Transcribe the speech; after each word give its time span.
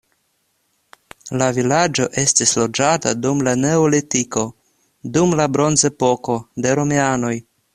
La 1.41 1.49
vilaĝo 1.57 2.07
estis 2.21 2.53
loĝata 2.61 3.13
dum 3.25 3.43
la 3.49 3.53
neolitiko, 3.65 4.47
dum 5.19 5.37
la 5.41 5.47
bronzepoko, 5.59 6.39
de 6.65 6.75
romianoj. 6.81 7.35